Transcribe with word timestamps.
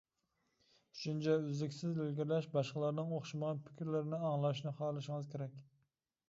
ئۈچىنچى، 0.93 1.35
ئۈزلۈكسىز 1.49 1.99
ئىلگىرىلەش 2.05 2.47
باشقىلارنىڭ 2.55 3.13
ئوخشىمىغان 3.19 3.61
پىكىرلىرىنى 3.69 4.23
ئاڭلاشنى 4.31 4.75
خالىشىڭىز 4.81 5.31
كېرەك. 5.37 5.63